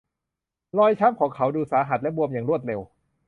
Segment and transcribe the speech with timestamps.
[0.77, 2.79] รอยช้ำของเขาดูสาหัสและบวมอย่างรวดเร็ว